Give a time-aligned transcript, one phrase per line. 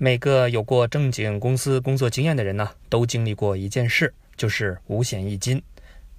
[0.00, 5.60] 每个有过正经公司工作经验的人呢，都经历过一件事，就是五险一金。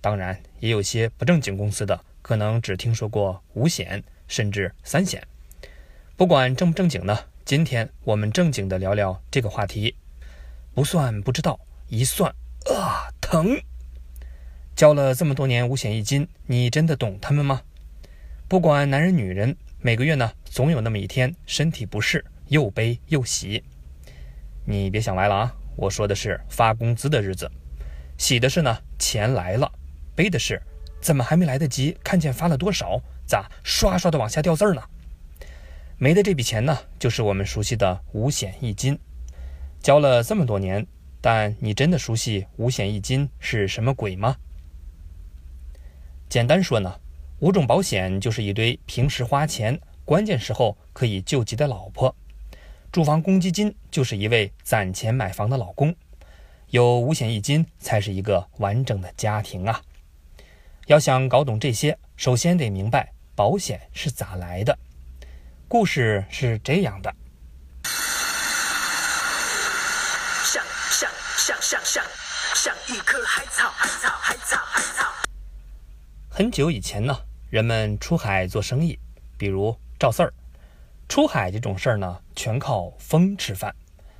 [0.01, 5.25] 当然，也有些不正经公司的，可能只听说过五险，甚至三险。
[6.17, 9.95] 不管正不正经呢，今天我们正经的聊聊这个话题。
[10.73, 11.57] 不算不知道，
[11.87, 12.29] 一算
[12.65, 13.57] 啊疼。
[14.75, 17.61] 交了这么多年五险一金，你真的懂他们吗？
[18.49, 22.25] 不管男人女人，每个月呢，总有那么一天身体不适。
[22.49, 23.63] 又悲又喜，
[24.65, 25.55] 你别想歪了啊！
[25.75, 27.49] 我说的是发工资的日子，
[28.17, 29.71] 喜的是呢钱来了，
[30.15, 30.61] 悲的是
[30.99, 34.81] 怎么还没来得及看见发了多少，咋刷刷的往下掉字儿呢？
[35.97, 38.99] 没的这笔钱呢，就是我们熟悉的五险一金。
[39.79, 40.85] 交了这么多年，
[41.21, 44.37] 但你真的熟悉五险一金是什么鬼吗？
[46.27, 46.99] 简单说呢，
[47.39, 52.15] 五种保险就是一堆平时花钱，关键时候可以救急的老婆。
[52.91, 55.95] 住房公积金就是一位攒钱买房的老公，
[56.71, 59.79] 有五险一金才是一个完整的家庭啊！
[60.87, 64.75] 要想搞懂这些，首先得明白保险是咋来的。
[65.67, 67.13] 故事是这样的：
[70.43, 72.03] 像像像像像
[72.55, 75.13] 像一棵海草，海草海草海草。
[76.27, 77.15] 很久以前呢，
[77.51, 78.97] 人们出海做生意，
[79.37, 80.33] 比如赵四儿。
[81.09, 83.75] 出海这种事儿呢，全靠风吃饭，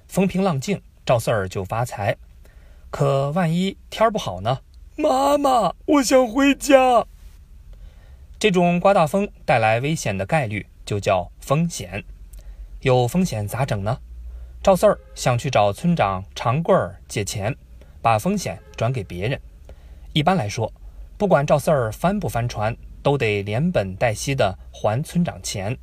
[0.07, 2.17] 风平浪静，赵四儿就发财。
[2.89, 4.61] 可万一天儿不好呢？
[4.97, 7.05] 妈妈，我想回家。
[8.39, 12.03] 这种刮大风带来危险的概率就叫风险。
[12.81, 13.99] 有风险咋整呢？
[14.63, 17.55] 赵四儿想去找村长长贵儿借钱，
[18.01, 19.39] 把风险转给别人。
[20.13, 20.73] 一般来说，
[21.19, 25.77] 不管赵四儿翻不翻船，都得连本带息的还村长钱。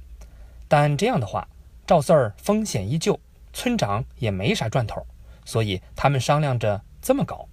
[0.69, 1.49] 但这样的话，
[1.87, 3.19] 赵四儿风险依旧，
[3.53, 5.07] 村长也没啥赚头，
[5.45, 7.49] 所以他们商量着这么搞：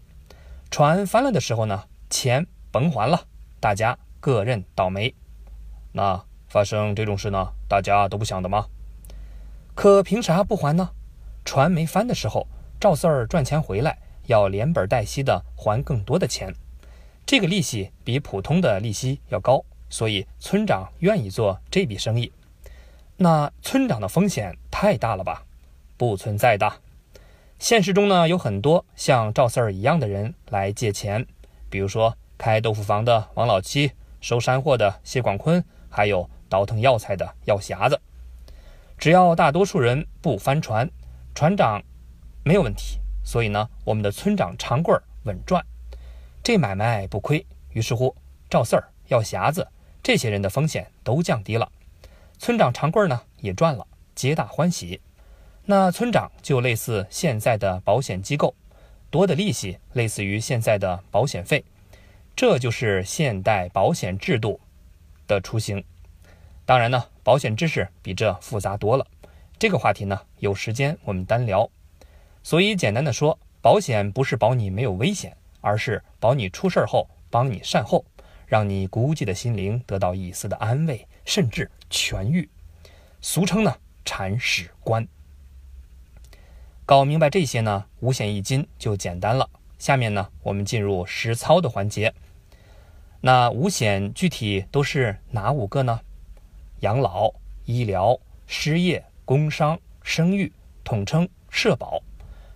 [0.72, 3.28] 船翻了的时候呢，钱甭还了，
[3.60, 5.14] 大家各认倒霉。
[5.92, 8.68] 那发生这种事呢，大家都不想的吗？
[9.76, 10.92] 可凭啥不还呢？
[11.46, 12.48] 船没翻的时候，
[12.80, 16.54] 赵四儿赚钱回来要连本带息的还更多的钱，
[17.26, 22.32] 这个利息比普通的利息要高，所以村长愿意做这笔生意。
[23.24, 25.46] 那村长的风险太大了吧？
[25.96, 26.74] 不存在的。
[27.58, 31.26] 现实中呢，有很多像赵四儿一样的人来借钱，
[31.70, 37.98] 比如说开豆腐房的王老七、收山货的谢广坤，还有倒腾药材的药匣子。
[38.98, 40.92] 只要大多数人不翻船，
[41.34, 41.82] 船长
[42.44, 43.00] 没有问题。
[43.24, 45.66] 所以呢，我们的村长长贵儿稳赚，
[46.44, 47.48] 这买卖不亏。
[47.72, 48.14] 于是乎，
[48.50, 49.66] 赵四儿、药匣子
[50.04, 51.72] 这些人的风险都降低了。
[52.44, 55.00] 村长长贵呢也赚了，皆大欢喜。
[55.64, 58.54] 那村长就类似现在的保险机构，
[59.10, 61.64] 多的利息类似于现在的保险费，
[62.36, 64.60] 这就是现代保险制度
[65.26, 65.82] 的雏形。
[66.66, 69.08] 当然呢，保险知识比这复杂多了。
[69.58, 71.72] 这个话题呢，有时间我们单聊。
[72.44, 78.04] 所以简单的说，保险不是保你没有危险，而是保你出事后帮你善后，
[78.54, 81.08] 让你孤寂的心灵得到一丝的安慰。
[81.26, 82.48] 甚至痊愈，
[83.20, 83.76] 俗称呢
[84.06, 85.08] 铲屎官。
[86.86, 89.50] 搞明白这些呢，五险一金就简单了。
[89.80, 92.14] 下面呢，我们进入实操的环节。
[93.22, 96.00] 那五险具体都是哪五个呢？
[96.82, 97.34] 养老、
[97.66, 100.54] 医疗、失业、工伤、生育，
[100.84, 102.04] 统称社保。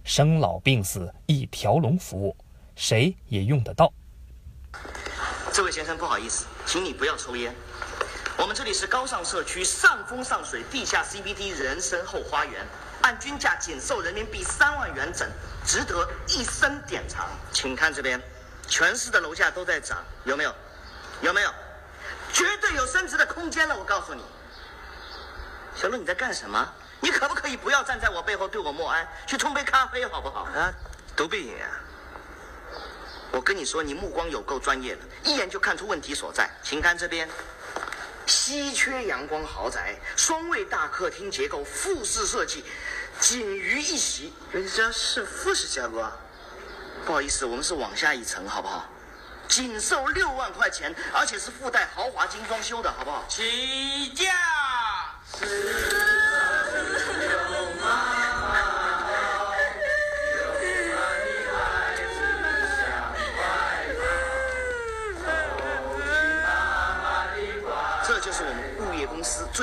[0.04, 2.36] 生老病死一条龙服务，
[2.76, 3.92] 谁也用得到。
[5.58, 7.52] 这位先生，不好意思，请你不要抽烟。
[8.38, 12.64] 我们这里是高尚社区，上风上水，地下 CBD 人生后花园，
[13.02, 15.28] 按均价仅售人民币三万元整，
[15.66, 17.28] 值得一生典藏。
[17.52, 18.22] 请看这边，
[18.68, 20.54] 全市的楼价都在涨，有没有？
[21.22, 21.52] 有没有？
[22.32, 24.24] 绝对有升值的空间了，我告诉你。
[25.76, 26.72] 小陆，你在干什么？
[27.00, 29.08] 你可不可以不要站在我背后对我默哀？
[29.26, 30.44] 去冲杯咖啡好不好？
[30.56, 30.72] 啊，
[31.16, 31.66] 都背影啊。
[33.32, 36.50] 我跟你说，你目光有够专业的，一眼就看出问题所在。
[36.64, 37.30] 请看这边。
[38.26, 42.66] 稀缺阳光豪宅，双卫大客厅结构，复式设计，
[43.22, 44.34] 仅余一席。
[44.52, 46.12] 人家是复式结构啊，
[47.06, 48.90] 不好意思，我们是往下一层，好不好？
[49.48, 53.24] 仅售六万块钱，而且是附带豪华精装修的，好不好？
[53.30, 54.26] 起价。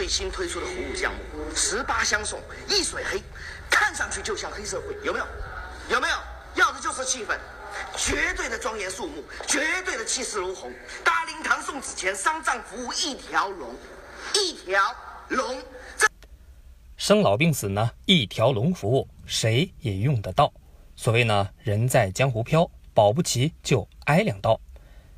[0.04, 1.20] 最新推出的服务项目，
[1.56, 3.22] 十八相送，一水黑，
[3.70, 5.24] 看上去就像黑社会，有没有？
[5.88, 6.14] 有没有？
[6.56, 7.38] 要的就是气氛，
[7.96, 10.70] 绝对的庄严肃穆，绝对的气势如虹。
[11.02, 13.74] 大灵堂送纸钱，丧葬服务一条龙，
[14.34, 14.94] 一条
[15.28, 15.58] 龙。
[16.98, 20.52] 生老病死呢，一条龙服务，谁也用得到。
[20.96, 24.60] 所谓呢，人在江湖飘，保不齐就挨两刀。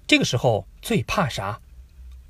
[0.07, 1.61] 这个时候最怕啥？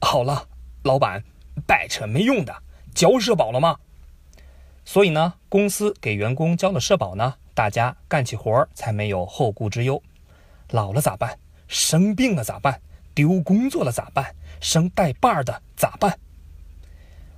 [0.00, 0.48] 好了，
[0.84, 1.22] 老板，
[1.66, 2.62] 白扯没用的，
[2.94, 3.78] 交社保了吗？
[4.84, 10.02] 所以呢，公司给员工交了社保呢，大家干起活儿才没有后顾之忧。
[10.70, 11.38] 老了咋办？
[11.68, 12.80] 生病了咋办？
[13.14, 14.34] 丢工作了咋办？
[14.60, 16.18] 生带把儿的咋办？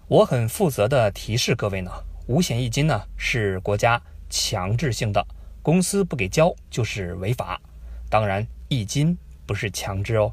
[0.08, 1.90] 我很负责的提示各位呢，
[2.26, 5.26] 五险一金呢是国家强制性的。
[5.62, 7.60] 公司不给交就是违法，
[8.08, 9.16] 当然一金
[9.46, 10.32] 不是强制哦，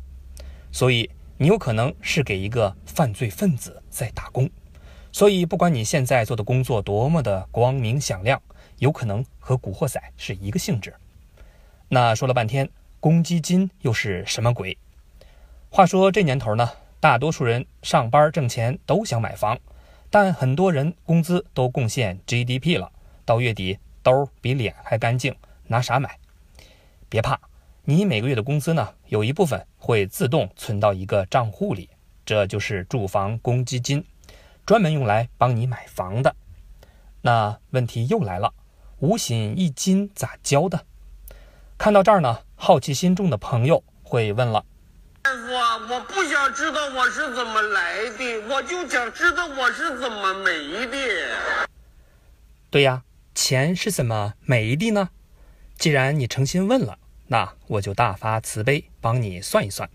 [0.71, 4.49] 所以你有可能是给一个犯罪分子在打工，
[5.11, 8.41] 所以不管你现在做的工作多么的光明响亮，
[8.79, 10.93] 有可能和古惑仔是一个性质。
[11.89, 14.77] 那说了半天，公积金又是什么鬼？
[15.69, 19.59] 话说这年头呢，大多数人上班挣钱都想买房，
[20.09, 22.91] 但很多人工资都贡献 GDP 了，
[23.25, 23.77] 到月底。
[24.05, 25.35] 兜比脸还干净，
[25.65, 26.19] 拿啥买？
[27.09, 27.39] 别怕，
[27.87, 31.87] 你每个月的工资呢，有一部分会自动存到一个账户里，
[32.25, 34.03] 这就是住房公积金，
[34.65, 36.35] 专门用来帮你买房的。
[37.21, 38.51] 那问题又来了，
[39.01, 40.83] 五险一金咋交的？
[41.77, 44.65] 看到这儿呢，好奇心重的朋友会问了：
[45.21, 50.97] 大夫，我不想知道我是怎么来的，我就想知道我是怎么没的。
[52.71, 53.03] 对呀。
[53.37, 55.09] 钱是怎么没的呢？
[55.77, 56.97] 既然你诚心问了，
[57.27, 59.89] 那我就大发慈悲帮你算一算。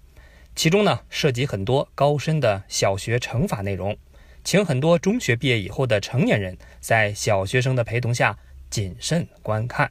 [0.56, 3.96] 其中呢涉及很多高深的小学乘法内容，
[4.42, 8.38] 请很多中学毕业以后的成年人在小学生的陪同下
[8.68, 9.90] 谨慎观看。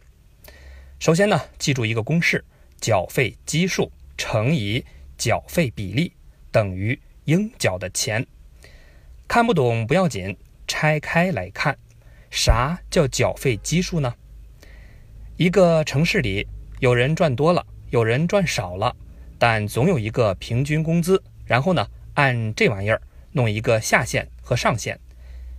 [0.99, 2.43] 首先呢，记住一个公式：
[2.81, 4.83] 缴费基数乘以
[5.17, 6.11] 缴费比例
[6.51, 8.25] 等于应缴的钱。
[9.27, 10.35] 看不懂不要紧，
[10.67, 11.77] 拆开来看。
[12.29, 14.13] 啥叫缴费基数呢？
[15.37, 16.45] 一个城市里，
[16.79, 18.95] 有人赚多了，有人赚少了，
[19.37, 21.21] 但总有一个平均工资。
[21.45, 23.01] 然后呢，按这玩意儿
[23.33, 24.97] 弄一个下限和上限。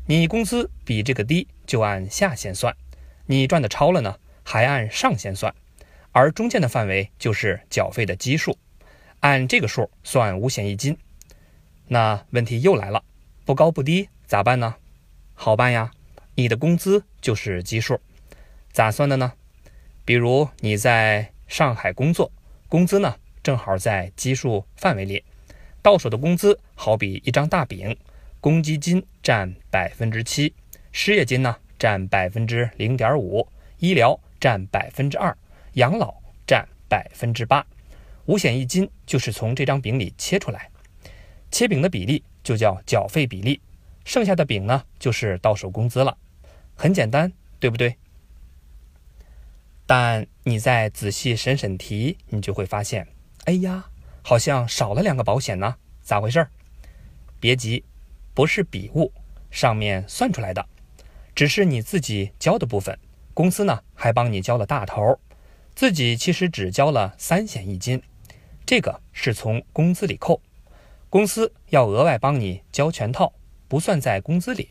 [0.07, 2.73] 你工资比这个低，就按下限算；
[3.27, 5.55] 你赚的超了呢，还按上限算。
[6.13, 8.57] 而中间的范围就是缴费的基数，
[9.21, 10.97] 按这个数算五险一金。
[11.89, 13.05] 那问题又来了，
[13.45, 14.77] 不高不低咋办呢？
[15.35, 15.91] 好办呀。
[16.37, 18.01] 你的工资就是基数，
[18.73, 19.35] 咋算的呢？
[20.11, 22.33] 比如你在上海工作，
[22.69, 23.15] 工资呢
[23.45, 25.23] 正好在基数范围里，
[25.83, 27.97] 到手的工资好比一张大饼，
[28.41, 30.53] 公积金占百分之七，
[30.91, 33.47] 失业金呢占百分之零点五，
[33.79, 35.33] 医疗占百分之二，
[35.75, 36.13] 养老
[36.45, 37.65] 占百分之八，
[38.27, 40.69] 五险一金就是从这张饼里切出来，
[41.53, 43.61] 切饼的比例就叫缴费比例，
[44.05, 46.19] 剩下的饼呢就是到手工资了。
[46.75, 47.95] 很简单，对不对？
[49.93, 53.09] 但你再仔细审审题，你就会发现，
[53.47, 53.87] 哎呀，
[54.23, 56.47] 好像少了两个保险呢，咋回事？
[57.41, 57.83] 别急，
[58.33, 59.13] 不是笔误，
[59.51, 60.65] 上面算出来的，
[61.35, 62.97] 只是你自己交的部分，
[63.35, 65.19] 公司呢还帮你交了大头，
[65.75, 68.01] 自己其实只交了三险一金，
[68.65, 70.41] 这个是从工资里扣，
[71.09, 73.33] 公司要额外帮你交全套，
[73.67, 74.69] 不算在工资里，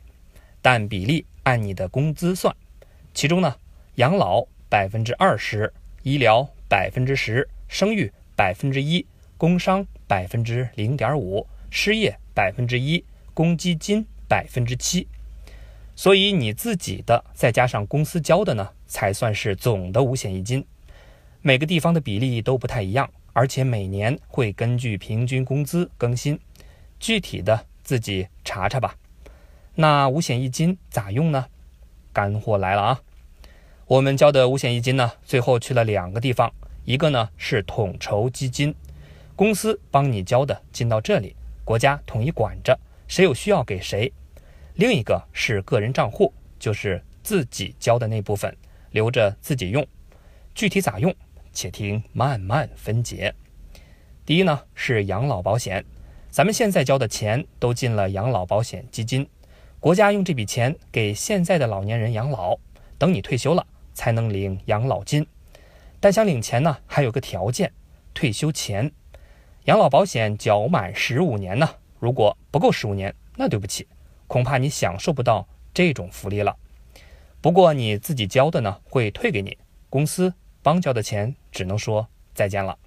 [0.62, 1.26] 但比例。
[1.44, 2.56] 按你的工资算，
[3.14, 3.56] 其中呢，
[3.96, 5.74] 养老百分之二十，
[6.04, 15.08] 医疗百分之十，生育百分之一，工伤百分之零点五，失业百分之一，公积金百分之七。
[15.96, 20.66] 所以你自己的再加上公司交的呢，才算是总的五险一金。
[21.42, 26.40] 每个地方的比例都不太一样，而且每年会根据平均工资更新，
[27.00, 28.96] 具体的自己查查吧。
[29.76, 31.48] 那五险一金咋用呢？
[32.14, 33.02] 干货来了啊！
[33.90, 36.54] 我们交的五险一金呢，最后去了两个地方，
[36.86, 38.76] 一个呢是统筹基金，
[39.36, 44.14] 公司帮你交的进到这里，国家统一管着，谁有需要给谁；
[44.76, 48.56] 另一个是个人账户，就是自己交的那部分，
[48.92, 49.84] 留着自己用。
[50.54, 51.12] 具体咋用，
[51.52, 53.34] 且听慢慢分解。
[54.24, 55.84] 第一呢是养老保险，
[56.30, 59.28] 咱们现在交的钱都进了养老保险基金。
[59.80, 62.56] 国家用这笔钱给现在的老年人养老，
[63.00, 63.66] 等你退休了
[64.00, 65.28] 才能领养老金。
[66.00, 67.74] 但想领钱呢，还有个条件：
[68.14, 68.90] 退休前，
[69.66, 71.70] 养老保险缴满十五年呢。
[72.00, 73.86] 如果不够十五年，那对不起，
[74.26, 76.56] 恐怕你享受不到这种福利了。
[77.42, 79.58] 不过你自己交的呢，会退给你，
[79.90, 82.78] 公司帮交的钱只能说再见了。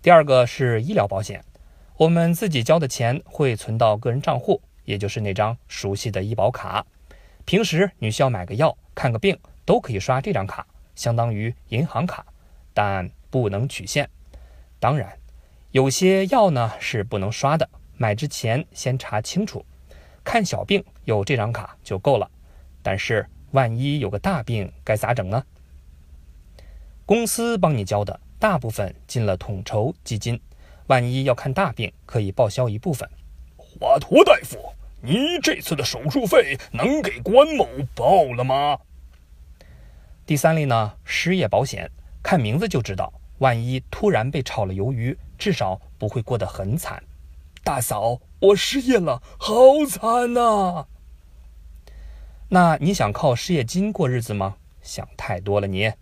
[0.00, 1.44] 第二个是医疗保险，
[1.98, 6.86] 我们自己交的钱会存到个人账户，也就是那张熟悉的医保卡。
[7.44, 9.38] 平时你需要买个药、看个病，
[9.70, 12.26] 都可以刷这张卡，相当于银行卡，
[12.74, 14.10] 但不能取现。
[14.80, 15.16] 当然，
[15.70, 19.64] 有些药呢是不能刷的，买之前先查清楚。
[20.24, 22.28] 看小病有这张卡就够了，
[22.82, 25.40] 但是万一有个大病该咋整呢？
[27.06, 30.40] 公司帮你交的大部分进了统筹基金，
[30.88, 33.08] 万一要看大病，可以报销一部分。
[33.56, 34.58] 华佗大夫，
[35.00, 38.76] 你这次的手术费能给关某报了吗？
[40.30, 41.90] 第三类呢，失业保险，
[42.22, 47.02] 看名字就知道，万一突然被炒了鱿鱼，至少不会过得很惨。
[47.64, 48.20] 大嫂。
[48.38, 50.86] 我失业了，好惨呐！
[52.48, 54.54] 那你想靠失业金过日子吗？
[54.80, 55.92] 想太多了，你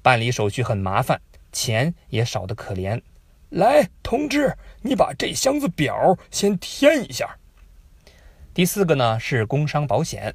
[0.00, 1.20] 办理手续很麻烦，
[1.52, 3.02] 钱也少得可怜。
[3.50, 7.36] 来，同志，你把这箱子表先填一下。
[8.54, 10.34] 第四个呢是工伤保险，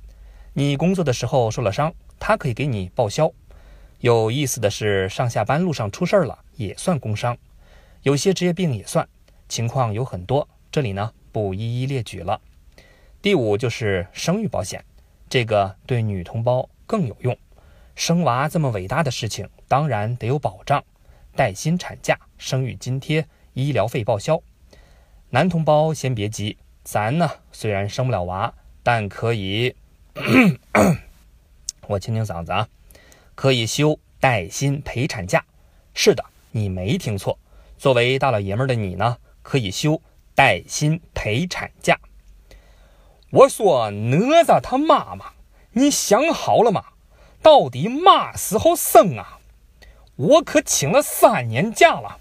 [0.54, 1.92] 你工作的时候受了伤，
[2.26, 3.30] 它可以给你报销。
[4.00, 7.38] 有意思的是，上下班路上出事儿了也算工伤，
[8.04, 9.06] 有些职业病也算，
[9.50, 10.48] 情况有很多。
[10.72, 11.12] 这里呢。
[11.34, 12.40] 不一一列举了。
[13.20, 14.86] 第五就是生育保险，
[15.28, 17.36] 这个对女同胞更有用。
[17.96, 20.84] 生娃这么伟大的事情，当然得有保障，
[21.36, 24.40] 带薪产假、生育津贴、医疗费报销。
[25.32, 28.54] 男同胞先别急，咱呢虽然生不了娃，
[28.84, 29.76] 但可以，
[31.88, 32.68] 我清清嗓子啊，
[33.36, 35.44] 可以休带薪陪产假。
[35.94, 37.38] 是的，你没听错，
[37.78, 40.02] 作为大老爷们的你呢，可以休。
[40.36, 42.00] 带薪陪产假，
[43.30, 45.34] 我说哪吒他妈妈，
[45.74, 46.86] 你想好了吗？
[47.44, 49.38] 到底嘛时候生啊？
[50.16, 52.18] 我可请了三年假了。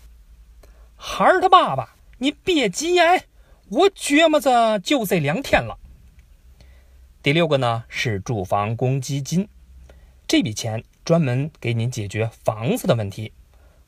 [0.94, 3.24] 孩儿他爸爸，你别急哎，
[3.70, 5.78] 我琢磨着就这两天了。
[7.22, 9.48] 第六个呢是住房公积金，
[10.26, 13.32] 这笔钱专门给你解决房子的问题。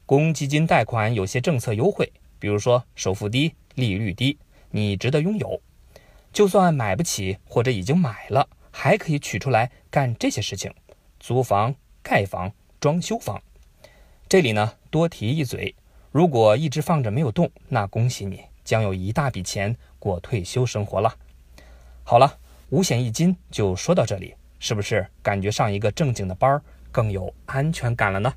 [0.06, 3.54] 公积金贷款有些政策优惠，比如说首付低。
[3.74, 4.38] 利率低，
[4.70, 5.60] 你值得拥有。
[6.32, 10.72] 就算买不起或者已经买了，还可以取出来干这些事情：
[11.18, 13.42] 租房、盖房、装修房。
[14.28, 15.74] 这里呢，多提一嘴，
[16.12, 21.12] 如果一直放着没有动，那恭喜你，将有一大笔钱过退休生活了。
[22.04, 22.38] 好了，
[22.70, 26.58] 五险一金就说到这里，是不是感觉上一个正经的班
[26.90, 28.32] 更有安全感了呢？